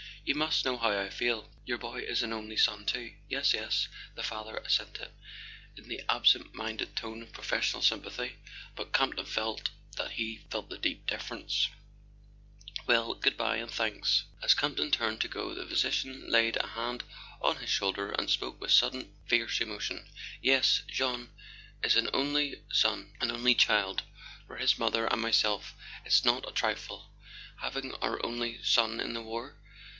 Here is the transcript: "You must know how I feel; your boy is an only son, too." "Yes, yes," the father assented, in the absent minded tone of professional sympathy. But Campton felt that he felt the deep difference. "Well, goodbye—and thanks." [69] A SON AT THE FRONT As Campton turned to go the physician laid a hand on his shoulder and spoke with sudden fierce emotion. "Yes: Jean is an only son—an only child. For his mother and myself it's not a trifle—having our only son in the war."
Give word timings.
"You 0.25 0.33
must 0.35 0.65
know 0.65 0.77
how 0.77 0.99
I 0.99 1.09
feel; 1.09 1.49
your 1.65 1.77
boy 1.77 2.01
is 2.01 2.23
an 2.23 2.33
only 2.33 2.57
son, 2.57 2.85
too." 2.85 3.15
"Yes, 3.27 3.53
yes," 3.53 3.87
the 4.15 4.23
father 4.23 4.57
assented, 4.57 5.11
in 5.75 5.89
the 5.89 6.01
absent 6.09 6.55
minded 6.55 6.95
tone 6.95 7.21
of 7.21 7.31
professional 7.33 7.81
sympathy. 7.83 8.37
But 8.75 8.93
Campton 8.93 9.25
felt 9.25 9.69
that 9.97 10.11
he 10.13 10.45
felt 10.49 10.69
the 10.69 10.77
deep 10.77 11.05
difference. 11.05 11.69
"Well, 12.87 13.13
goodbye—and 13.13 13.71
thanks." 13.71 14.09
[69] 14.09 14.09
A 14.09 14.09
SON 14.09 14.21
AT 14.21 14.21
THE 14.21 14.21
FRONT 14.21 14.43
As 14.43 14.53
Campton 14.87 14.91
turned 14.91 15.21
to 15.21 15.27
go 15.27 15.53
the 15.53 15.65
physician 15.67 16.31
laid 16.31 16.57
a 16.57 16.67
hand 16.67 17.03
on 17.39 17.57
his 17.57 17.69
shoulder 17.69 18.11
and 18.11 18.29
spoke 18.29 18.59
with 18.59 18.71
sudden 18.71 19.15
fierce 19.27 19.61
emotion. 19.61 20.07
"Yes: 20.41 20.81
Jean 20.87 21.29
is 21.83 21.95
an 21.95 22.09
only 22.13 22.63
son—an 22.71 23.29
only 23.31 23.53
child. 23.53 24.03
For 24.47 24.57
his 24.57 24.79
mother 24.79 25.05
and 25.07 25.21
myself 25.21 25.75
it's 26.05 26.25
not 26.25 26.47
a 26.49 26.53
trifle—having 26.53 27.93
our 27.95 28.23
only 28.25 28.63
son 28.63 28.99
in 28.99 29.13
the 29.13 29.21
war." 29.21 29.57